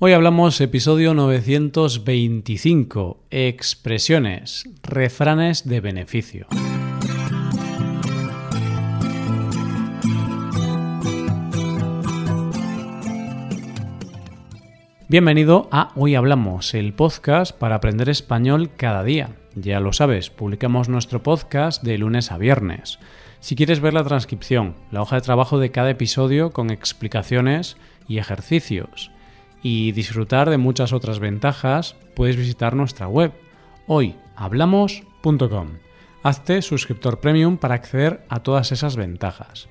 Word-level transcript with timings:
Hoy 0.00 0.12
hablamos 0.12 0.60
episodio 0.60 1.12
925, 1.12 3.18
expresiones, 3.32 4.70
refranes 4.84 5.68
de 5.68 5.80
beneficio. 5.80 6.46
Bienvenido 15.08 15.68
a 15.72 15.90
Hoy 15.96 16.14
Hablamos, 16.14 16.74
el 16.74 16.92
podcast 16.92 17.58
para 17.58 17.74
aprender 17.74 18.08
español 18.08 18.70
cada 18.76 19.02
día. 19.02 19.30
Ya 19.56 19.80
lo 19.80 19.92
sabes, 19.92 20.30
publicamos 20.30 20.88
nuestro 20.88 21.24
podcast 21.24 21.82
de 21.82 21.98
lunes 21.98 22.30
a 22.30 22.38
viernes. 22.38 23.00
Si 23.40 23.56
quieres 23.56 23.80
ver 23.80 23.94
la 23.94 24.04
transcripción, 24.04 24.76
la 24.92 25.02
hoja 25.02 25.16
de 25.16 25.22
trabajo 25.22 25.58
de 25.58 25.72
cada 25.72 25.90
episodio 25.90 26.52
con 26.52 26.70
explicaciones 26.70 27.76
y 28.06 28.18
ejercicios, 28.18 29.10
y 29.62 29.92
disfrutar 29.92 30.50
de 30.50 30.58
muchas 30.58 30.92
otras 30.92 31.18
ventajas, 31.18 31.96
puedes 32.14 32.36
visitar 32.36 32.74
nuestra 32.74 33.08
web 33.08 33.32
hoyhablamos.com. 33.86 35.68
Hazte 36.22 36.62
suscriptor 36.62 37.20
premium 37.20 37.56
para 37.56 37.74
acceder 37.74 38.24
a 38.28 38.42
todas 38.42 38.72
esas 38.72 38.96
ventajas. 38.96 39.68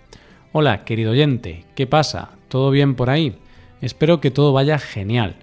Hola, 0.52 0.86
querido 0.86 1.12
oyente, 1.12 1.66
¿qué 1.76 1.88
pasa? 1.88 2.32
¿Todo 2.48 2.72
bien 2.72 2.96
por 2.96 3.10
ahí? 3.10 3.38
Espero 3.82 4.22
que 4.22 4.32
todo 4.32 4.54
vaya 4.54 4.80
genial. 4.80 5.36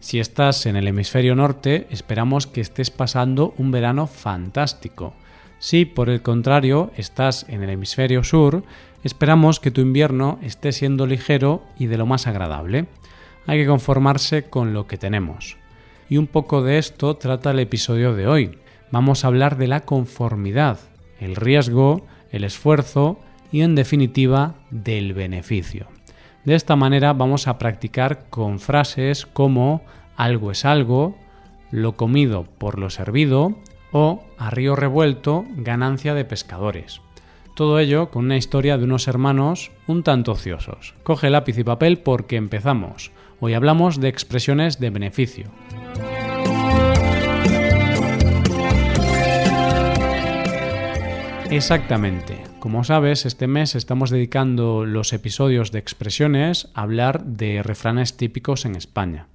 Si 0.00 0.18
estás 0.18 0.66
en 0.66 0.76
el 0.76 0.88
hemisferio 0.88 1.34
norte, 1.34 1.86
esperamos 1.90 2.46
que 2.46 2.60
estés 2.60 2.90
pasando 2.90 3.54
un 3.58 3.70
verano 3.70 4.06
fantástico. 4.06 5.14
Si 5.58 5.84
por 5.84 6.08
el 6.08 6.22
contrario 6.22 6.90
estás 6.96 7.46
en 7.48 7.62
el 7.62 7.70
hemisferio 7.70 8.24
sur, 8.24 8.64
esperamos 9.04 9.60
que 9.60 9.70
tu 9.70 9.80
invierno 9.80 10.38
esté 10.42 10.72
siendo 10.72 11.06
ligero 11.06 11.62
y 11.78 11.86
de 11.86 11.98
lo 11.98 12.06
más 12.06 12.26
agradable. 12.26 12.86
Hay 13.46 13.58
que 13.58 13.66
conformarse 13.66 14.44
con 14.44 14.72
lo 14.72 14.86
que 14.86 14.98
tenemos. 14.98 15.56
Y 16.08 16.16
un 16.16 16.26
poco 16.26 16.62
de 16.62 16.78
esto 16.78 17.16
trata 17.16 17.50
el 17.50 17.58
episodio 17.58 18.14
de 18.14 18.26
hoy. 18.26 18.58
Vamos 18.90 19.24
a 19.24 19.28
hablar 19.28 19.56
de 19.56 19.66
la 19.66 19.80
conformidad, 19.80 20.78
el 21.18 21.36
riesgo, 21.36 22.06
el 22.30 22.44
esfuerzo 22.44 23.18
y 23.50 23.62
en 23.62 23.74
definitiva 23.74 24.54
del 24.70 25.12
beneficio. 25.12 25.86
De 26.44 26.54
esta 26.54 26.76
manera 26.76 27.12
vamos 27.12 27.46
a 27.46 27.58
practicar 27.58 28.28
con 28.28 28.58
frases 28.58 29.26
como 29.26 29.82
algo 30.16 30.50
es 30.50 30.64
algo, 30.64 31.16
lo 31.70 31.96
comido 31.96 32.44
por 32.58 32.78
lo 32.78 32.90
servido 32.90 33.56
o 33.92 34.24
a 34.38 34.50
río 34.50 34.76
revuelto, 34.76 35.44
ganancia 35.56 36.14
de 36.14 36.24
pescadores. 36.24 37.00
Todo 37.54 37.78
ello 37.78 38.10
con 38.10 38.24
una 38.24 38.36
historia 38.36 38.78
de 38.78 38.84
unos 38.84 39.08
hermanos 39.08 39.70
un 39.86 40.02
tanto 40.02 40.32
ociosos. 40.32 40.94
Coge 41.02 41.28
lápiz 41.28 41.58
y 41.58 41.64
papel 41.64 41.98
porque 41.98 42.36
empezamos. 42.36 43.12
Hoy 43.44 43.54
hablamos 43.54 43.98
de 43.98 44.06
expresiones 44.06 44.78
de 44.78 44.90
beneficio. 44.90 45.50
Exactamente. 51.50 52.40
Como 52.60 52.84
sabes, 52.84 53.26
este 53.26 53.48
mes 53.48 53.74
estamos 53.74 54.10
dedicando 54.10 54.86
los 54.86 55.12
episodios 55.12 55.72
de 55.72 55.80
expresiones 55.80 56.68
a 56.74 56.82
hablar 56.82 57.24
de 57.24 57.64
refranes 57.64 58.16
típicos 58.16 58.64
en 58.64 58.76
España. 58.76 59.26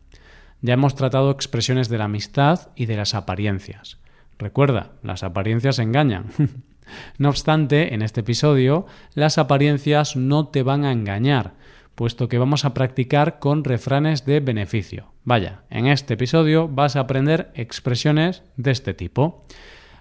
Ya 0.62 0.76
hemos 0.76 0.96
tratado 0.96 1.30
expresiones 1.30 1.90
de 1.90 1.98
la 1.98 2.06
amistad 2.06 2.70
y 2.78 2.86
de 2.86 2.96
las 2.96 3.14
apariencias. 3.14 3.98
Recuerda, 4.40 4.92
las 5.04 5.24
apariencias 5.24 5.80
engañan. 5.80 6.28
no 7.18 7.28
obstante, 7.28 7.94
en 7.94 8.02
este 8.02 8.22
episodio, 8.22 8.86
las 9.16 9.38
apariencias 9.38 10.16
no 10.16 10.48
te 10.48 10.64
van 10.64 10.86
a 10.86 10.94
engañar, 10.94 11.56
puesto 11.98 12.30
que 12.30 12.38
vamos 12.38 12.64
a 12.64 12.76
practicar 12.76 13.40
con 13.40 13.64
refranes 13.64 14.24
de 14.24 14.40
beneficio. 14.40 15.14
Vaya, 15.24 15.64
en 15.72 15.88
este 15.88 16.14
episodio 16.14 16.68
vas 16.68 16.96
a 16.96 17.00
aprender 17.00 17.52
expresiones 17.56 18.44
de 18.56 18.70
este 18.70 18.94
tipo. 18.94 19.44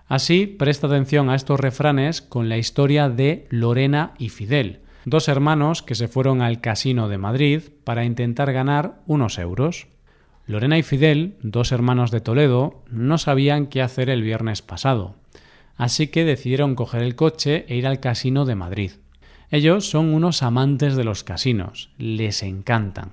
Así, 0.07 0.47
presta 0.47 0.89
atención 0.89 1.31
a 1.31 1.35
estos 1.35 1.59
refranes 1.59 2.21
con 2.21 2.51
la 2.51 2.59
historia 2.59 3.09
de 3.09 3.47
Lorena 3.49 4.13
y 4.19 4.29
Fidel, 4.29 4.81
dos 5.07 5.29
hermanos 5.29 5.83
que 5.83 5.95
se 5.95 6.07
fueron 6.07 6.43
al 6.43 6.61
casino 6.61 7.09
de 7.09 7.17
Madrid 7.17 7.63
para 7.83 8.05
intentar 8.05 8.53
ganar 8.53 9.01
unos 9.07 9.39
euros. 9.39 9.87
Lorena 10.47 10.77
y 10.77 10.83
Fidel, 10.83 11.39
dos 11.41 11.73
hermanos 11.73 12.11
de 12.11 12.21
Toledo, 12.21 12.85
no 12.91 13.17
sabían 13.17 13.69
qué 13.69 13.81
hacer 13.81 14.11
el 14.11 14.21
viernes 14.21 14.61
pasado, 14.61 15.15
así 15.77 16.09
que 16.09 16.27
decidieron 16.27 16.75
coger 16.75 17.03
el 17.03 17.17
coche 17.17 17.65
e 17.69 17.77
ir 17.77 17.87
al 17.87 18.01
casino 18.01 18.45
de 18.45 18.55
Madrid. 18.55 18.91
Ellos 19.51 19.89
son 19.89 20.13
unos 20.13 20.43
amantes 20.43 20.97
de 20.97 21.05
los 21.05 21.25
casinos, 21.25 21.91
les 21.99 22.43
encantan. 22.43 23.13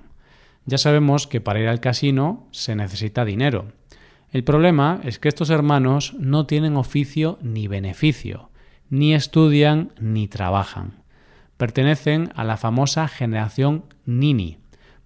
Ya 0.66 0.78
sabemos 0.78 1.26
que 1.26 1.40
para 1.40 1.60
ir 1.60 1.68
al 1.68 1.80
casino 1.80 2.48
se 2.50 2.74
necesita 2.74 3.24
dinero, 3.24 3.66
el 4.34 4.42
problema 4.42 5.00
es 5.04 5.20
que 5.20 5.28
estos 5.28 5.48
hermanos 5.48 6.12
no 6.18 6.44
tienen 6.44 6.76
oficio 6.76 7.38
ni 7.40 7.68
beneficio, 7.68 8.50
ni 8.90 9.14
estudian 9.14 9.92
ni 10.00 10.26
trabajan. 10.26 11.04
Pertenecen 11.56 12.32
a 12.34 12.42
la 12.42 12.56
famosa 12.56 13.06
generación 13.06 13.84
Nini, 14.06 14.58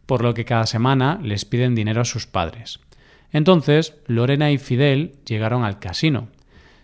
por 0.06 0.22
lo 0.22 0.32
que 0.32 0.46
cada 0.46 0.64
semana 0.64 1.20
les 1.22 1.44
piden 1.44 1.74
dinero 1.74 2.00
a 2.00 2.06
sus 2.06 2.26
padres. 2.26 2.80
Entonces, 3.30 3.96
Lorena 4.06 4.50
y 4.50 4.56
Fidel 4.56 5.16
llegaron 5.26 5.62
al 5.62 5.78
casino. 5.78 6.28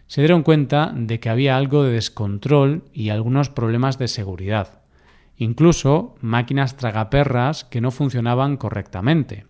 Se 0.07 0.21
dieron 0.21 0.43
cuenta 0.43 0.93
de 0.95 1.21
que 1.21 1.31
había 1.31 1.57
algo 1.57 1.83
de 1.83 1.93
descontrol 1.93 2.85
y 2.93 3.09
algunos 3.09 3.49
problemas 3.49 3.99
de 3.99 4.09
seguridad. 4.09 4.83
Incluso 5.37 6.15
máquinas 6.21 6.77
tragaperras 6.77 7.65
que 7.65 7.81
no 7.81 7.91
funcionaban 7.91 8.57
correctamente. 8.57 9.47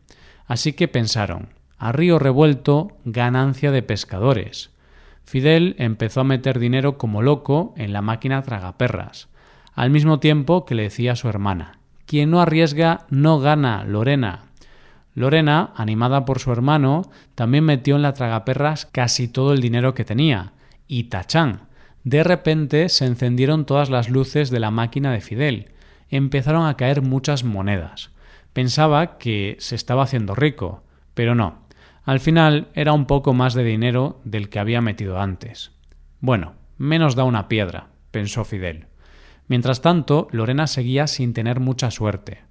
Así 0.46 0.72
que 0.72 0.88
pensaron, 0.88 1.48
a 1.78 1.92
río 1.92 2.18
revuelto, 2.18 2.96
ganancia 3.04 3.70
de 3.70 3.82
pescadores. 3.82 4.70
Fidel 5.24 5.74
empezó 5.78 6.20
a 6.20 6.24
meter 6.24 6.58
dinero 6.58 6.98
como 6.98 7.22
loco 7.22 7.74
en 7.76 7.92
la 7.92 8.02
máquina 8.02 8.42
tragaperras, 8.42 9.28
al 9.74 9.90
mismo 9.90 10.20
tiempo 10.20 10.64
que 10.64 10.74
le 10.74 10.84
decía 10.84 11.12
a 11.12 11.16
su 11.16 11.28
hermana, 11.28 11.78
quien 12.06 12.30
no 12.30 12.40
arriesga 12.40 13.06
no 13.10 13.40
gana, 13.40 13.84
Lorena. 13.84 14.43
Lorena, 15.14 15.72
animada 15.76 16.24
por 16.24 16.40
su 16.40 16.50
hermano, 16.52 17.10
también 17.34 17.64
metió 17.64 17.96
en 17.96 18.02
la 18.02 18.12
tragaperras 18.12 18.86
casi 18.86 19.28
todo 19.28 19.52
el 19.52 19.60
dinero 19.60 19.94
que 19.94 20.04
tenía, 20.04 20.52
y 20.88 21.04
tachán. 21.04 21.68
De 22.02 22.24
repente 22.24 22.88
se 22.88 23.06
encendieron 23.06 23.64
todas 23.64 23.90
las 23.90 24.10
luces 24.10 24.50
de 24.50 24.60
la 24.60 24.70
máquina 24.70 25.12
de 25.12 25.20
Fidel. 25.20 25.70
Empezaron 26.10 26.66
a 26.66 26.76
caer 26.76 27.00
muchas 27.00 27.44
monedas. 27.44 28.10
Pensaba 28.52 29.16
que 29.18 29.56
se 29.60 29.74
estaba 29.74 30.02
haciendo 30.02 30.34
rico, 30.34 30.84
pero 31.14 31.34
no. 31.34 31.64
Al 32.04 32.20
final 32.20 32.68
era 32.74 32.92
un 32.92 33.06
poco 33.06 33.32
más 33.32 33.54
de 33.54 33.64
dinero 33.64 34.20
del 34.24 34.50
que 34.50 34.58
había 34.58 34.82
metido 34.82 35.18
antes. 35.18 35.72
Bueno, 36.20 36.54
menos 36.76 37.14
da 37.14 37.24
una 37.24 37.48
piedra, 37.48 37.88
pensó 38.10 38.44
Fidel. 38.44 38.86
Mientras 39.48 39.80
tanto, 39.80 40.28
Lorena 40.30 40.66
seguía 40.66 41.06
sin 41.06 41.32
tener 41.32 41.60
mucha 41.60 41.90
suerte. 41.90 42.42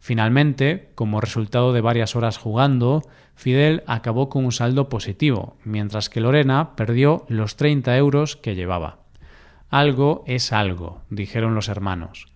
Finalmente, 0.00 0.90
como 0.94 1.20
resultado 1.20 1.74
de 1.74 1.82
varias 1.82 2.16
horas 2.16 2.38
jugando, 2.38 3.02
Fidel 3.34 3.82
acabó 3.86 4.30
con 4.30 4.46
un 4.46 4.52
saldo 4.52 4.88
positivo, 4.88 5.56
mientras 5.62 6.08
que 6.08 6.22
Lorena 6.22 6.74
perdió 6.74 7.26
los 7.28 7.56
30 7.56 7.96
euros 7.98 8.36
que 8.36 8.54
llevaba. 8.54 9.00
Algo 9.68 10.24
es 10.26 10.52
algo, 10.52 11.02
dijeron 11.10 11.54
los 11.54 11.68
hermanos. 11.68 12.26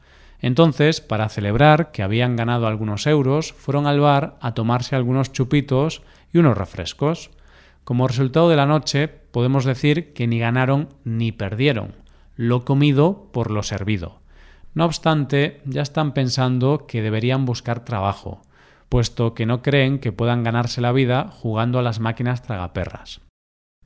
Entonces, 0.40 1.00
para 1.00 1.30
celebrar 1.30 1.90
que 1.90 2.02
habían 2.02 2.36
ganado 2.36 2.66
algunos 2.66 3.06
euros, 3.06 3.54
fueron 3.54 3.86
al 3.86 3.98
bar 3.98 4.36
a 4.42 4.52
tomarse 4.52 4.94
algunos 4.94 5.32
chupitos 5.32 6.02
y 6.34 6.38
unos 6.38 6.58
refrescos. 6.58 7.30
Como 7.84 8.06
resultado 8.06 8.50
de 8.50 8.56
la 8.56 8.66
noche, 8.66 9.08
podemos 9.08 9.64
decir 9.64 10.12
que 10.12 10.26
ni 10.26 10.38
ganaron 10.38 10.90
ni 11.02 11.32
perdieron, 11.32 11.94
lo 12.36 12.66
comido 12.66 13.30
por 13.32 13.50
lo 13.50 13.62
servido. 13.62 14.20
No 14.74 14.84
obstante, 14.84 15.60
ya 15.64 15.82
están 15.82 16.12
pensando 16.12 16.86
que 16.86 17.00
deberían 17.00 17.44
buscar 17.44 17.84
trabajo, 17.84 18.42
puesto 18.88 19.34
que 19.34 19.46
no 19.46 19.62
creen 19.62 19.98
que 19.98 20.12
puedan 20.12 20.42
ganarse 20.42 20.80
la 20.80 20.92
vida 20.92 21.28
jugando 21.30 21.78
a 21.78 21.82
las 21.82 22.00
máquinas 22.00 22.42
tragaperras. 22.42 23.20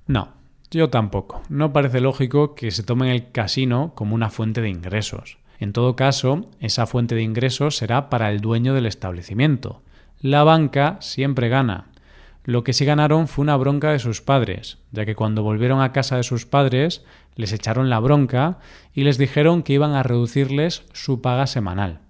No, 0.07 0.33
yo 0.71 0.89
tampoco. 0.91 1.43
No 1.49 1.73
parece 1.73 2.01
lógico 2.01 2.55
que 2.55 2.71
se 2.71 2.83
tomen 2.83 3.09
el 3.09 3.31
casino 3.31 3.93
como 3.95 4.15
una 4.15 4.31
fuente 4.31 4.61
de 4.61 4.71
ingresos. 4.71 5.39
En 5.59 5.73
todo 5.73 5.97
caso, 5.97 6.47
esa 6.61 6.87
fuente 6.87 7.15
de 7.15 7.23
ingresos 7.23 7.77
será 7.77 8.09
para 8.11 8.31
el 8.31 8.41
dueño 8.41 8.75
del 8.75 8.87
establecimiento. 8.87 9.83
La 10.21 10.45
banca 10.45 10.97
siempre 11.01 11.49
gana, 11.49 11.89
lo 12.49 12.65
que 12.65 12.73
sí 12.73 12.87
ganaron 12.87 13.29
fue 13.29 13.43
una 13.43 13.59
bronca 13.59 13.93
de 13.93 13.99
sus 13.99 14.23
padres, 14.23 14.79
ya 14.91 15.05
que 15.05 15.15
cuando 15.15 15.43
volvieron 15.43 15.83
a 15.83 15.93
casa 15.93 16.17
de 16.17 16.23
sus 16.23 16.47
padres 16.47 17.05
les 17.35 17.53
echaron 17.53 17.91
la 17.91 18.01
bronca 18.01 18.59
y 18.95 19.03
les 19.03 19.19
dijeron 19.19 19.63
que 19.63 19.75
iban 19.75 19.93
a 19.93 20.03
reducirles 20.03 20.83
su 20.95 21.21
paga 21.21 21.47
semanal. 21.47 22.01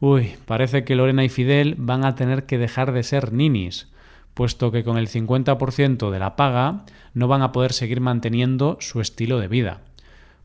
Uy, 0.00 0.34
parece 0.44 0.84
que 0.84 0.96
Lorena 0.96 1.24
y 1.24 1.30
Fidel 1.30 1.76
van 1.78 2.04
a 2.04 2.14
tener 2.14 2.44
que 2.44 2.58
dejar 2.58 2.92
de 2.92 3.04
ser 3.04 3.32
ninis, 3.32 3.88
puesto 4.34 4.70
que 4.70 4.84
con 4.84 4.98
el 4.98 5.08
50% 5.08 6.10
de 6.10 6.18
la 6.18 6.36
paga 6.36 6.84
no 7.14 7.26
van 7.26 7.40
a 7.40 7.52
poder 7.52 7.72
seguir 7.72 8.02
manteniendo 8.02 8.76
su 8.80 9.00
estilo 9.00 9.40
de 9.40 9.48
vida. 9.48 9.80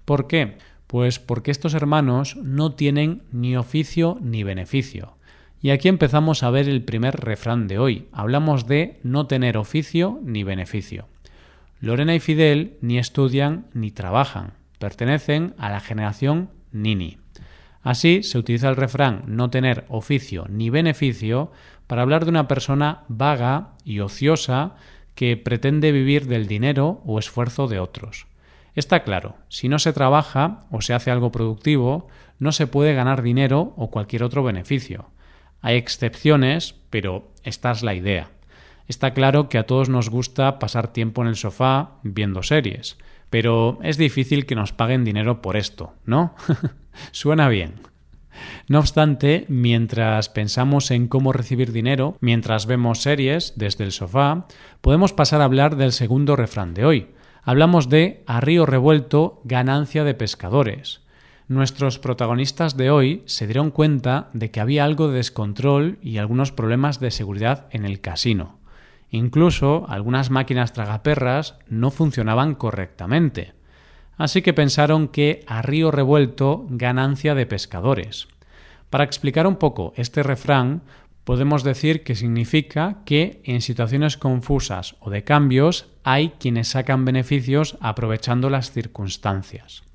¿Por 0.06 0.27
qué? 0.27 0.57
Pues 0.88 1.19
porque 1.19 1.51
estos 1.51 1.74
hermanos 1.74 2.38
no 2.38 2.72
tienen 2.72 3.24
ni 3.33 3.57
oficio 3.57 4.18
ni 4.22 4.44
beneficio 4.44 5.19
Y 5.61 5.71
aquí 5.71 5.89
empezamos 5.89 6.44
a 6.44 6.50
ver 6.50 6.69
el 6.69 6.83
primer 6.83 7.19
refrán 7.19 7.67
de 7.67 7.79
hoy. 7.79 8.07
Hablamos 8.11 8.65
de 8.67 9.00
no 9.03 9.27
tener 9.27 9.57
oficio 9.57 10.19
ni 10.23 10.44
beneficio. 10.44 11.07
Lorena 11.81 12.15
y 12.15 12.19
Fidel 12.19 12.77
ni 12.81 12.97
estudian 12.97 13.65
ni 13.73 13.91
trabajan. 13.91 14.53
Pertenecen 14.79 15.53
a 15.57 15.69
la 15.69 15.81
generación 15.81 16.50
Nini. 16.71 17.17
Así 17.81 18.23
se 18.23 18.38
utiliza 18.38 18.69
el 18.69 18.75
refrán 18.75 19.23
no 19.27 19.50
tener 19.50 19.85
oficio 19.89 20.45
ni 20.50 20.69
beneficio 20.69 21.51
para 21.88 22.01
hablar 22.01 22.23
de 22.25 22.31
una 22.31 22.47
persona 22.47 23.03
vaga 23.07 23.71
y 23.83 24.00
ociosa 24.00 24.75
que 25.15 25.38
pretende 25.38 25.91
vivir 25.91 26.27
del 26.27 26.47
dinero 26.47 27.01
o 27.05 27.19
esfuerzo 27.19 27.67
de 27.67 27.79
otros. 27.79 28.27
Está 28.75 29.03
claro, 29.03 29.35
si 29.50 29.67
no 29.67 29.79
se 29.79 29.91
trabaja 29.91 30.65
o 30.71 30.81
se 30.81 30.94
hace 30.94 31.12
algo 31.12 31.31
productivo, 31.31 32.07
no 32.38 32.51
se 32.51 32.67
puede 32.67 32.94
ganar 32.94 33.21
dinero 33.21 33.73
o 33.75 33.89
cualquier 33.89 34.23
otro 34.23 34.44
beneficio. 34.44 35.09
Hay 35.61 35.75
excepciones, 35.77 36.75
pero 36.89 37.31
esta 37.44 37.71
es 37.71 37.83
la 37.83 37.94
idea. 37.94 38.29
Está 38.88 39.13
claro 39.13 39.50
que 39.50 39.57
a 39.57 39.65
todos 39.65 39.89
nos 39.89 40.09
gusta 40.09 40.57
pasar 40.57 40.91
tiempo 40.91 41.21
en 41.21 41.27
el 41.27 41.35
sofá 41.35 42.00
viendo 42.03 42.41
series, 42.41 42.97
pero 43.29 43.77
es 43.83 43.97
difícil 43.97 44.45
que 44.45 44.56
nos 44.56 44.73
paguen 44.73 45.06
dinero 45.06 45.41
por 45.41 45.57
esto, 45.57 45.94
¿no? 46.06 46.33
Suena 47.11 47.50
bien. 47.50 47.75
No 48.67 48.79
obstante, 48.79 49.45
mientras 49.47 50.29
pensamos 50.29 50.91
en 50.91 51.07
cómo 51.07 51.33
recibir 51.33 51.71
dinero, 51.71 52.17
mientras 52.21 52.65
vemos 52.65 53.01
series 53.01 53.53
desde 53.57 53.83
el 53.83 53.91
sofá, 53.91 54.47
podemos 54.81 55.13
pasar 55.13 55.41
a 55.41 55.45
hablar 55.45 55.75
del 55.75 55.91
segundo 55.91 56.35
refrán 56.35 56.73
de 56.73 56.85
hoy. 56.85 57.07
Hablamos 57.44 57.89
de 57.89 58.23
a 58.27 58.41
río 58.41 58.65
revuelto, 58.65 59.41
ganancia 59.44 60.03
de 60.03 60.13
pescadores. 60.13 61.01
Nuestros 61.50 61.98
protagonistas 61.98 62.78
de 62.78 62.92
hoy 62.92 63.24
se 63.25 63.48
dieron 63.48 63.72
cuenta 63.72 64.30
de 64.34 64.51
que 64.51 64.60
había 64.60 64.84
algo 64.84 65.07
de 65.07 65.18
descontrol 65.18 65.98
y 66.00 66.19
algunos 66.19 66.51
problemas 66.51 67.00
de 67.00 67.10
seguridad 67.10 67.66
en 67.72 67.86
el 67.86 68.01
casino. 68.01 68.60
Incluso 69.10 69.88
algunas 69.90 70.30
máquinas 70.30 70.74
tragaperras 70.74 71.56
no 71.68 71.90
funcionaban 71.90 72.54
correctamente. 72.54 73.54
Así 74.16 74.44
que 74.44 74.54
pensaron 74.54 75.07
que 75.07 75.44
a 75.48 75.63
río 75.63 75.90
revuelto 75.90 76.68
ganancia 76.69 77.34
de 77.34 77.48
pescadores. 77.48 78.28
Para 78.92 79.04
explicar 79.04 79.48
un 79.48 79.56
poco 79.56 79.92
este 79.96 80.22
refrán, 80.22 80.84
podemos 81.24 81.63
decir 81.63 82.04
que 82.04 82.13
significa 82.13 82.98
que 83.06 83.42
en 83.44 83.62
situaciones 83.62 84.18
confusas 84.18 84.98
o 85.00 85.10
de 85.10 85.24
cambios 85.24 85.88
hay 86.04 86.30
quienes 86.40 86.68
sacan 86.68 87.06
beneficios 87.06 87.75
aprovechando 87.81 88.51
las 88.51 88.72
circunstancias. 88.72 89.88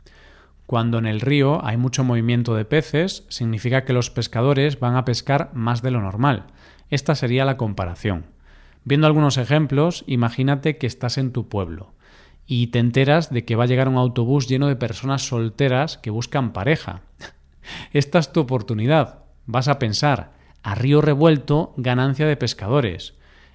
Cuando 0.66 0.99
en 0.99 1.06
el 1.06 1.20
río 1.20 1.64
hay 1.64 1.76
mucho 1.76 2.05
movimiento 2.05 2.55
de 2.55 2.64
peces, 2.64 3.25
significa 3.28 3.84
que 3.84 3.93
los 3.93 4.11
pescadores 4.11 4.81
van 4.81 4.96
a 4.96 5.05
pescar 5.05 5.50
más 5.55 5.82
de 5.82 5.90
lo 5.90 6.00
normal. 6.00 6.46
Esta 6.88 7.14
sería 7.14 7.44
la 7.44 7.56
comparación. 7.56 8.26
Viendo 8.84 9.06
algunos 9.06 9.37
ejemplos, 9.37 10.05
imagínate 10.06 10.78
que 10.78 10.87
estás 10.87 11.19
en 11.19 11.32
tu 11.32 11.49
pueblo 11.49 11.94
y 12.46 12.69
te 12.69 12.78
enteras 12.78 13.31
de 13.31 13.44
que 13.44 13.56
va 13.56 13.64
a 13.64 13.66
llegar 13.66 13.88
un 13.88 13.96
autobús 13.96 14.49
lleno 14.49 14.66
de 14.69 14.76
personas 14.76 15.26
solteras 15.26 15.99
que 15.99 16.11
buscan 16.11 16.52
pareja. 16.52 17.02
Esta 17.93 18.19
es 18.19 18.32
tu 18.32 18.40
oportunidad. 18.40 19.20
Vas 19.46 19.69
a 19.69 19.78
pensar, 19.78 20.32
a 20.62 20.75
río 20.75 21.00
revuelto, 21.00 21.72
ganancia 21.76 22.26
de 22.26 22.37
pescadores. 22.37 23.14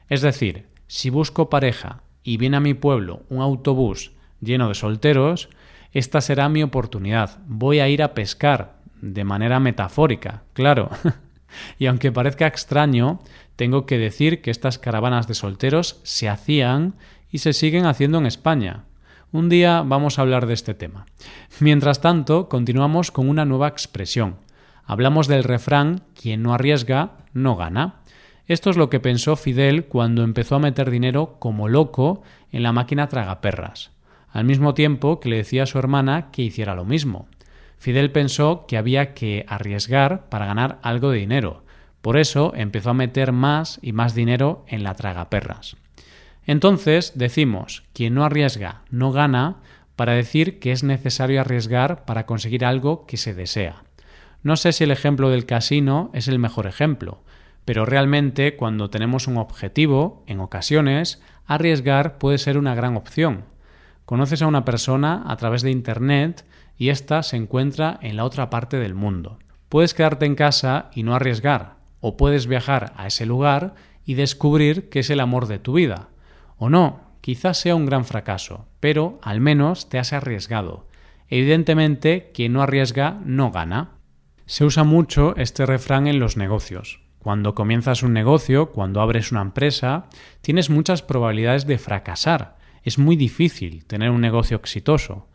Es 0.09 0.21
decir, 0.21 0.67
si 0.87 1.09
busco 1.09 1.49
pareja 1.49 2.01
y 2.23 2.37
viene 2.37 2.57
a 2.57 2.61
mi 2.61 2.73
pueblo 2.73 3.23
un 3.29 3.41
autobús 3.41 4.11
lleno 4.41 4.67
de 4.67 4.75
solteros, 4.75 5.49
esta 5.91 6.21
será 6.21 6.49
mi 6.49 6.63
oportunidad. 6.63 7.39
Voy 7.47 7.79
a 7.79 7.87
ir 7.87 8.03
a 8.03 8.13
pescar, 8.13 8.77
de 9.01 9.23
manera 9.23 9.59
metafórica, 9.59 10.43
claro. 10.53 10.89
y 11.79 11.87
aunque 11.87 12.11
parezca 12.11 12.47
extraño, 12.47 13.19
tengo 13.55 13.85
que 13.85 13.97
decir 13.97 14.41
que 14.41 14.51
estas 14.51 14.77
caravanas 14.77 15.27
de 15.27 15.33
solteros 15.33 15.99
se 16.03 16.29
hacían 16.29 16.95
y 17.31 17.39
se 17.39 17.53
siguen 17.53 17.85
haciendo 17.85 18.17
en 18.19 18.25
España. 18.25 18.83
Un 19.31 19.49
día 19.49 19.83
vamos 19.85 20.17
a 20.17 20.23
hablar 20.23 20.47
de 20.47 20.53
este 20.53 20.73
tema. 20.73 21.05
Mientras 21.59 22.01
tanto, 22.01 22.49
continuamos 22.49 23.11
con 23.11 23.29
una 23.29 23.45
nueva 23.45 23.67
expresión. 23.67 24.37
Hablamos 24.85 25.27
del 25.27 25.43
refrán 25.43 26.01
quien 26.19 26.41
no 26.41 26.53
arriesga, 26.53 27.11
no 27.33 27.55
gana. 27.55 28.01
Esto 28.47 28.71
es 28.71 28.77
lo 28.77 28.89
que 28.89 28.99
pensó 28.99 29.35
Fidel 29.35 29.85
cuando 29.85 30.23
empezó 30.23 30.55
a 30.55 30.59
meter 30.59 30.89
dinero 30.89 31.35
como 31.37 31.67
loco 31.67 32.23
en 32.51 32.63
la 32.63 32.71
máquina 32.71 33.07
tragaperras 33.07 33.91
al 34.31 34.45
mismo 34.45 34.73
tiempo 34.73 35.19
que 35.19 35.29
le 35.29 35.37
decía 35.37 35.63
a 35.63 35.67
su 35.67 35.77
hermana 35.79 36.31
que 36.31 36.41
hiciera 36.41 36.75
lo 36.75 36.85
mismo. 36.85 37.27
Fidel 37.77 38.11
pensó 38.11 38.65
que 38.67 38.77
había 38.77 39.13
que 39.13 39.45
arriesgar 39.47 40.29
para 40.29 40.45
ganar 40.45 40.79
algo 40.81 41.11
de 41.11 41.19
dinero. 41.19 41.63
Por 42.01 42.17
eso 42.17 42.53
empezó 42.55 42.91
a 42.91 42.93
meter 42.93 43.31
más 43.31 43.79
y 43.81 43.93
más 43.93 44.13
dinero 44.15 44.65
en 44.67 44.83
la 44.83 44.93
tragaperras. 44.95 45.77
Entonces 46.45 47.13
decimos, 47.15 47.83
quien 47.93 48.15
no 48.15 48.23
arriesga 48.23 48.81
no 48.89 49.11
gana 49.11 49.57
para 49.95 50.13
decir 50.13 50.59
que 50.59 50.71
es 50.71 50.83
necesario 50.83 51.41
arriesgar 51.41 52.05
para 52.05 52.25
conseguir 52.25 52.65
algo 52.65 53.05
que 53.05 53.17
se 53.17 53.33
desea. 53.33 53.83
No 54.43 54.55
sé 54.55 54.71
si 54.71 54.85
el 54.85 54.91
ejemplo 54.91 55.29
del 55.29 55.45
casino 55.45 56.09
es 56.13 56.27
el 56.27 56.39
mejor 56.39 56.67
ejemplo, 56.67 57.21
pero 57.65 57.85
realmente 57.85 58.55
cuando 58.55 58.89
tenemos 58.89 59.27
un 59.27 59.37
objetivo, 59.37 60.23
en 60.25 60.39
ocasiones, 60.39 61.21
arriesgar 61.45 62.17
puede 62.17 62.37
ser 62.37 62.57
una 62.57 62.73
gran 62.75 62.95
opción. 62.95 63.43
Conoces 64.09 64.41
a 64.41 64.47
una 64.47 64.65
persona 64.65 65.21
a 65.27 65.37
través 65.37 65.61
de 65.61 65.69
Internet 65.69 66.43
y 66.75 66.89
ésta 66.89 67.21
se 67.21 67.37
encuentra 67.37 67.99
en 68.01 68.17
la 68.17 68.25
otra 68.25 68.49
parte 68.49 68.77
del 68.77 68.95
mundo. 68.95 69.37
Puedes 69.69 69.93
quedarte 69.93 70.25
en 70.25 70.33
casa 70.33 70.89
y 70.95 71.03
no 71.03 71.13
arriesgar, 71.13 71.75
o 71.99 72.17
puedes 72.17 72.47
viajar 72.47 72.91
a 72.97 73.05
ese 73.05 73.27
lugar 73.27 73.75
y 74.03 74.15
descubrir 74.15 74.89
que 74.89 75.01
es 75.01 75.11
el 75.11 75.19
amor 75.19 75.45
de 75.45 75.59
tu 75.59 75.73
vida. 75.73 76.09
O 76.57 76.71
no, 76.71 77.01
quizás 77.21 77.59
sea 77.59 77.75
un 77.75 77.85
gran 77.85 78.03
fracaso, 78.03 78.65
pero 78.79 79.19
al 79.21 79.41
menos 79.41 79.89
te 79.89 79.99
has 79.99 80.11
arriesgado. 80.11 80.87
Evidentemente, 81.27 82.31
quien 82.33 82.53
no 82.53 82.63
arriesga 82.63 83.19
no 83.23 83.51
gana. 83.51 83.91
Se 84.47 84.65
usa 84.65 84.83
mucho 84.83 85.35
este 85.35 85.67
refrán 85.67 86.07
en 86.07 86.17
los 86.17 86.35
negocios. 86.35 86.99
Cuando 87.19 87.53
comienzas 87.53 88.01
un 88.01 88.13
negocio, 88.13 88.71
cuando 88.71 89.01
abres 89.01 89.31
una 89.31 89.43
empresa, 89.43 90.07
tienes 90.41 90.71
muchas 90.71 91.03
probabilidades 91.03 91.67
de 91.67 91.77
fracasar, 91.77 92.57
es 92.83 92.97
muy 92.97 93.15
difícil 93.15 93.85
tener 93.85 94.09
un 94.09 94.21
negocio 94.21 94.57
exitoso. 94.57 95.27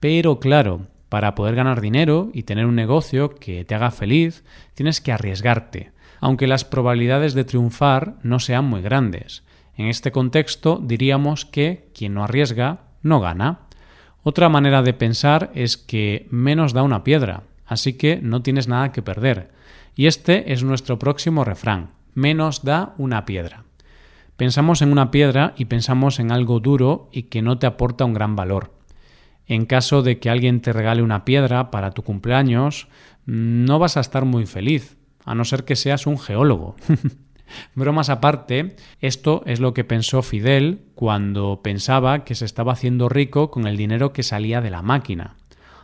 Pero 0.00 0.40
claro, 0.40 0.86
para 1.08 1.34
poder 1.34 1.54
ganar 1.54 1.80
dinero 1.80 2.30
y 2.32 2.42
tener 2.42 2.66
un 2.66 2.74
negocio 2.74 3.30
que 3.30 3.64
te 3.64 3.74
haga 3.74 3.90
feliz, 3.90 4.44
tienes 4.74 5.00
que 5.00 5.12
arriesgarte, 5.12 5.92
aunque 6.20 6.46
las 6.46 6.64
probabilidades 6.64 7.34
de 7.34 7.44
triunfar 7.44 8.14
no 8.22 8.38
sean 8.40 8.64
muy 8.64 8.82
grandes. 8.82 9.42
En 9.76 9.86
este 9.86 10.12
contexto 10.12 10.80
diríamos 10.82 11.44
que 11.44 11.88
quien 11.94 12.14
no 12.14 12.24
arriesga 12.24 12.80
no 13.02 13.20
gana. 13.20 13.60
Otra 14.22 14.48
manera 14.48 14.82
de 14.82 14.92
pensar 14.92 15.50
es 15.54 15.76
que 15.76 16.26
menos 16.30 16.72
da 16.72 16.82
una 16.82 17.04
piedra, 17.04 17.44
así 17.64 17.94
que 17.94 18.20
no 18.20 18.42
tienes 18.42 18.68
nada 18.68 18.92
que 18.92 19.02
perder. 19.02 19.50
Y 19.94 20.06
este 20.06 20.52
es 20.52 20.62
nuestro 20.62 20.98
próximo 20.98 21.44
refrán, 21.44 21.90
menos 22.14 22.64
da 22.64 22.94
una 22.98 23.24
piedra. 23.24 23.67
Pensamos 24.38 24.82
en 24.82 24.92
una 24.92 25.10
piedra 25.10 25.52
y 25.56 25.64
pensamos 25.64 26.20
en 26.20 26.30
algo 26.30 26.60
duro 26.60 27.08
y 27.10 27.24
que 27.24 27.42
no 27.42 27.58
te 27.58 27.66
aporta 27.66 28.04
un 28.04 28.14
gran 28.14 28.36
valor. 28.36 28.72
En 29.48 29.66
caso 29.66 30.02
de 30.02 30.20
que 30.20 30.30
alguien 30.30 30.60
te 30.60 30.72
regale 30.72 31.02
una 31.02 31.24
piedra 31.24 31.72
para 31.72 31.90
tu 31.90 32.04
cumpleaños, 32.04 32.86
no 33.26 33.80
vas 33.80 33.96
a 33.96 34.00
estar 34.00 34.26
muy 34.26 34.46
feliz, 34.46 34.96
a 35.24 35.34
no 35.34 35.44
ser 35.44 35.64
que 35.64 35.74
seas 35.74 36.06
un 36.06 36.20
geólogo. 36.20 36.76
Bromas 37.74 38.10
aparte, 38.10 38.76
esto 39.00 39.42
es 39.44 39.58
lo 39.58 39.74
que 39.74 39.82
pensó 39.82 40.22
Fidel 40.22 40.82
cuando 40.94 41.60
pensaba 41.60 42.22
que 42.22 42.36
se 42.36 42.44
estaba 42.44 42.74
haciendo 42.74 43.08
rico 43.08 43.50
con 43.50 43.66
el 43.66 43.76
dinero 43.76 44.12
que 44.12 44.22
salía 44.22 44.60
de 44.60 44.70
la 44.70 44.82
máquina. 44.82 45.34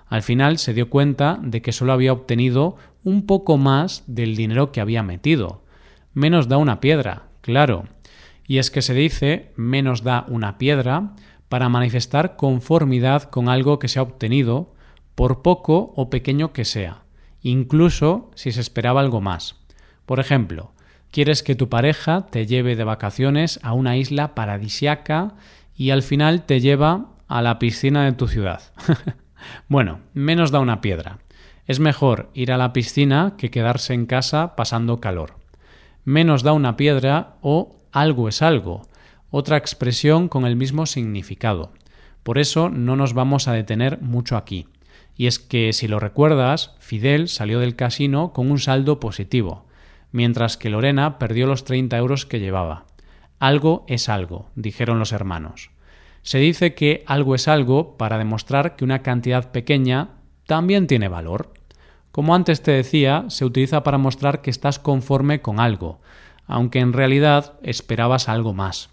Al 0.06 0.23
final 0.23 0.58
se 0.58 0.75
dio 0.75 0.90
cuenta 0.90 1.40
de 1.42 1.61
que 1.61 1.73
solo 1.73 1.92
había 1.92 2.12
obtenido 2.12 2.76
un 3.02 3.26
poco 3.26 3.56
más 3.58 4.04
del 4.06 4.37
dinero 4.37 4.70
que 4.70 4.80
había 4.80 5.02
metido. 5.02 5.64
Menos 6.12 6.46
da 6.46 6.56
una 6.56 6.78
piedra, 6.78 7.25
claro, 7.40 7.87
y 8.47 8.59
es 8.59 8.71
que 8.71 8.83
se 8.83 8.95
dice 8.95 9.53
menos 9.57 10.03
da 10.03 10.25
una 10.29 10.59
piedra 10.59 11.15
para 11.49 11.69
manifestar 11.69 12.37
conformidad 12.37 13.25
con 13.25 13.49
algo 13.49 13.79
que 13.79 13.89
se 13.89 13.99
ha 13.99 14.03
obtenido, 14.03 14.75
por 15.15 15.43
poco 15.43 15.93
o 15.97 16.11
pequeño 16.11 16.53
que 16.53 16.65
sea, 16.65 17.05
incluso 17.43 18.31
si 18.35 18.53
se 18.53 18.61
esperaba 18.61 19.01
algo 19.01 19.21
más. 19.21 19.57
Por 20.07 20.21
ejemplo, 20.21 20.73
quieres 21.11 21.43
que 21.43 21.55
tu 21.55 21.69
pareja 21.69 22.27
te 22.27 22.47
lleve 22.47 22.77
de 22.77 22.85
vacaciones 22.85 23.61
a 23.63 23.73
una 23.73 23.97
isla 23.97 24.35
paradisiaca 24.35 25.35
y 25.77 25.91
al 25.91 26.03
final 26.03 26.45
te 26.45 26.61
lleva 26.61 27.07
a 27.29 27.43
la 27.43 27.59
piscina 27.59 28.05
de 28.05 28.13
tu 28.13 28.27
ciudad. 28.27 28.61
bueno, 29.69 30.01
menos 30.13 30.51
da 30.51 30.61
una 30.61 30.81
piedra. 30.81 31.19
Es 31.67 31.81
mejor 31.81 32.31
ir 32.35 32.53
a 32.53 32.59
la 32.59 32.73
piscina 32.73 33.35
que 33.39 33.51
quedarse 33.51 33.95
en 33.95 34.07
casa 34.07 34.57
pasando 34.57 35.01
calor. 35.01 35.37
Menos 36.05 36.43
da 36.43 36.53
una 36.53 36.77
piedra 36.77 37.37
o 37.41 37.77
algo 37.95 38.29
es 38.29 38.43
algo, 38.43 38.83
otra 39.31 39.57
expresión 39.57 40.29
con 40.29 40.47
el 40.47 40.57
mismo 40.57 40.85
significado. 40.85 41.73
Por 42.25 42.39
eso 42.39 42.69
no 42.69 42.97
nos 42.97 43.15
vamos 43.15 43.47
a 43.47 43.53
detener 43.53 44.01
mucho 44.03 44.37
aquí. 44.37 44.67
Y 45.17 45.29
es 45.29 45.39
que, 45.39 45.73
si 45.73 45.87
lo 45.87 46.01
recuerdas, 46.01 46.75
Fidel 46.81 47.29
salió 47.29 47.61
del 47.61 47.77
casino 47.77 48.33
con 48.33 48.51
un 48.51 48.59
saldo 48.59 48.99
positivo. 48.99 49.67
mientras 50.11 50.57
que 50.57 50.71
Lorena 50.71 51.19
perdió 51.19 51.49
los 51.49 51.65
30 51.65 51.97
euros 51.97 52.25
que 52.25 52.39
llevaba. 52.39 52.85
Algo 53.41 53.85
es 53.89 54.09
algo, 54.09 54.49
dijeron 54.55 55.01
los 55.01 55.11
hermanos. 55.11 55.71
Se 56.23 56.39
dice 56.39 56.75
que 56.75 57.03
algo 57.09 57.35
es 57.35 57.49
algo 57.49 57.97
para 57.97 58.17
demostrar 58.17 58.77
que 58.77 58.85
una 58.85 59.03
cantidad 59.03 59.51
pequeña 59.51 60.11
también 60.47 60.87
tiene 60.87 61.09
valor. 61.09 61.53
Como 62.13 62.33
antes 62.33 62.63
te 62.63 62.71
decía, 62.71 63.25
se 63.27 63.45
utiliza 63.45 63.83
para 63.83 63.99
mostrar 63.99 64.41
que 64.41 64.51
estás 64.51 64.79
conforme 64.79 65.43
con 65.43 65.59
algo, 65.59 66.01
aunque 66.47 66.81
en 66.81 66.93
realidad 66.93 67.55
esperabas 67.63 68.29
algo 68.29 68.53
más. 68.53 68.91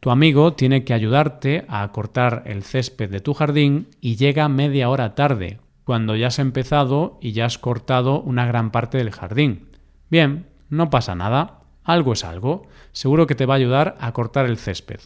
Tu 0.00 0.10
amigo 0.10 0.52
tiene 0.52 0.84
que 0.84 0.94
ayudarte 0.94 1.64
a 1.68 1.90
cortar 1.90 2.42
el 2.46 2.62
césped 2.62 3.10
de 3.10 3.20
tu 3.20 3.34
jardín 3.34 3.88
y 4.00 4.16
llega 4.16 4.48
media 4.48 4.88
hora 4.88 5.14
tarde, 5.14 5.58
cuando 5.84 6.16
ya 6.16 6.28
has 6.28 6.38
empezado 6.38 7.18
y 7.20 7.32
ya 7.32 7.46
has 7.46 7.58
cortado 7.58 8.20
una 8.20 8.46
gran 8.46 8.70
parte 8.70 8.98
del 8.98 9.10
jardín. 9.10 9.68
Bien, 10.10 10.46
no 10.68 10.90
pasa 10.90 11.14
nada, 11.14 11.60
algo 11.84 12.12
es 12.12 12.24
algo, 12.24 12.66
seguro 12.92 13.26
que 13.26 13.34
te 13.34 13.46
va 13.46 13.54
a 13.54 13.56
ayudar 13.56 13.96
a 14.00 14.12
cortar 14.12 14.46
el 14.46 14.58
césped. 14.58 15.00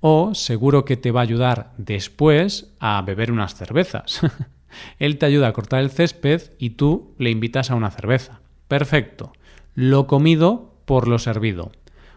O 0.00 0.34
seguro 0.34 0.84
que 0.84 0.96
te 0.96 1.12
va 1.12 1.20
a 1.20 1.22
ayudar 1.22 1.72
después 1.78 2.74
a 2.78 3.00
beber 3.02 3.32
unas 3.32 3.54
cervezas. 3.54 4.20
Él 4.98 5.18
te 5.18 5.26
ayuda 5.26 5.48
a 5.48 5.52
cortar 5.52 5.80
el 5.80 5.90
césped 5.90 6.42
y 6.58 6.70
tú 6.70 7.14
le 7.18 7.30
invitas 7.30 7.70
a 7.70 7.74
una 7.74 7.90
cerveza. 7.90 8.40
Perfecto. 8.68 9.32
Lo 9.74 10.06
comido 10.06 10.73
por 10.84 11.08
lo 11.08 11.18
servido. 11.18 11.72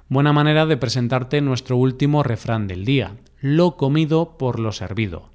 Buena 0.10 0.34
manera 0.34 0.66
de 0.66 0.78
presentarte 0.78 1.42
nuestro 1.42 1.78
último 1.78 2.24
refrán 2.24 2.68
del 2.68 2.86
día. 2.86 3.16
Lo 3.42 3.76
comido 3.76 4.38
por 4.38 4.60
lo 4.60 4.72
servido. 4.72 5.30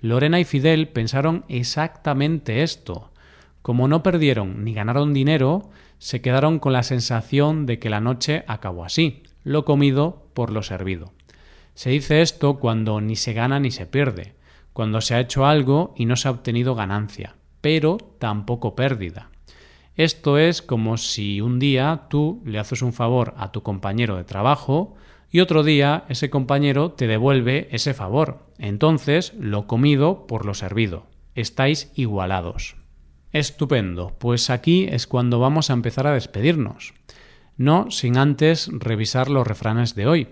Lorena 0.00 0.38
y 0.38 0.44
Fidel 0.44 0.88
pensaron 0.88 1.44
exactamente 1.48 2.62
esto. 2.62 3.10
Como 3.62 3.88
no 3.88 4.02
perdieron 4.02 4.64
ni 4.64 4.74
ganaron 4.74 5.12
dinero, 5.12 5.70
se 5.98 6.20
quedaron 6.20 6.58
con 6.58 6.72
la 6.72 6.82
sensación 6.82 7.66
de 7.66 7.78
que 7.78 7.90
la 7.90 8.00
noche 8.00 8.44
acabó 8.46 8.84
así, 8.84 9.22
lo 9.42 9.64
comido 9.64 10.28
por 10.34 10.52
lo 10.52 10.62
servido. 10.62 11.12
Se 11.74 11.90
dice 11.90 12.22
esto 12.22 12.58
cuando 12.58 13.00
ni 13.00 13.16
se 13.16 13.32
gana 13.32 13.58
ni 13.58 13.70
se 13.70 13.86
pierde, 13.86 14.34
cuando 14.72 15.00
se 15.00 15.14
ha 15.14 15.20
hecho 15.20 15.46
algo 15.46 15.94
y 15.96 16.06
no 16.06 16.16
se 16.16 16.28
ha 16.28 16.30
obtenido 16.30 16.74
ganancia, 16.74 17.36
pero 17.60 17.98
tampoco 18.18 18.76
pérdida. 18.76 19.30
Esto 19.96 20.36
es 20.36 20.60
como 20.60 20.98
si 20.98 21.40
un 21.40 21.58
día 21.58 22.02
tú 22.10 22.42
le 22.44 22.58
haces 22.58 22.82
un 22.82 22.92
favor 22.92 23.32
a 23.38 23.50
tu 23.50 23.62
compañero 23.62 24.16
de 24.16 24.24
trabajo 24.24 24.94
y 25.30 25.40
otro 25.40 25.62
día 25.62 26.04
ese 26.08 26.28
compañero 26.28 26.92
te 26.92 27.06
devuelve 27.06 27.68
ese 27.70 27.94
favor. 27.94 28.46
Entonces, 28.58 29.32
lo 29.38 29.66
comido 29.66 30.26
por 30.26 30.44
lo 30.44 30.52
servido. 30.52 31.06
Estáis 31.34 31.92
igualados. 31.94 32.76
Estupendo, 33.32 34.14
pues 34.18 34.50
aquí 34.50 34.86
es 34.90 35.06
cuando 35.06 35.40
vamos 35.40 35.70
a 35.70 35.72
empezar 35.72 36.06
a 36.06 36.12
despedirnos. 36.12 36.92
No 37.56 37.90
sin 37.90 38.18
antes 38.18 38.68
revisar 38.72 39.30
los 39.30 39.46
refranes 39.46 39.94
de 39.94 40.06
hoy. 40.06 40.28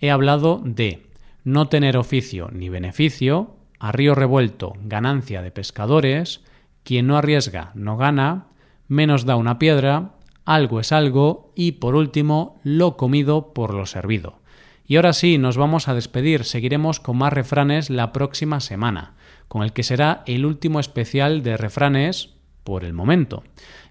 He 0.00 0.10
hablado 0.10 0.62
de 0.64 1.06
no 1.44 1.68
tener 1.68 1.98
oficio 1.98 2.48
ni 2.52 2.70
beneficio, 2.70 3.56
a 3.78 3.92
río 3.92 4.14
revuelto 4.14 4.72
ganancia 4.82 5.42
de 5.42 5.50
pescadores, 5.50 6.42
quien 6.84 7.06
no 7.06 7.18
arriesga 7.18 7.70
no 7.74 7.98
gana, 7.98 8.46
menos 8.94 9.26
da 9.26 9.36
una 9.36 9.58
piedra, 9.58 10.12
algo 10.44 10.80
es 10.80 10.92
algo 10.92 11.52
y 11.54 11.72
por 11.72 11.94
último 11.94 12.60
lo 12.64 12.96
comido 12.96 13.52
por 13.52 13.74
lo 13.74 13.86
servido. 13.86 14.38
Y 14.86 14.96
ahora 14.96 15.12
sí, 15.12 15.38
nos 15.38 15.56
vamos 15.56 15.88
a 15.88 15.94
despedir, 15.94 16.44
seguiremos 16.44 17.00
con 17.00 17.16
más 17.16 17.32
refranes 17.32 17.88
la 17.90 18.12
próxima 18.12 18.60
semana, 18.60 19.14
con 19.48 19.62
el 19.62 19.72
que 19.72 19.82
será 19.82 20.22
el 20.26 20.44
último 20.44 20.78
especial 20.78 21.42
de 21.42 21.56
refranes 21.56 22.34
por 22.64 22.84
el 22.84 22.92
momento. 22.92 23.44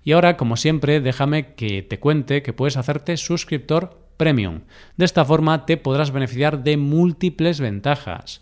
Y 0.03 0.11
ahora, 0.11 0.37
como 0.37 0.55
siempre, 0.55 1.01
déjame 1.01 1.53
que 1.55 1.81
te 1.81 1.99
cuente 1.99 2.43
que 2.43 2.53
puedes 2.53 2.77
hacerte 2.77 3.17
suscriptor 3.17 4.03
premium. 4.17 4.61
De 4.97 5.05
esta 5.05 5.25
forma 5.25 5.65
te 5.65 5.77
podrás 5.77 6.11
beneficiar 6.11 6.63
de 6.63 6.77
múltiples 6.77 7.59
ventajas 7.59 8.41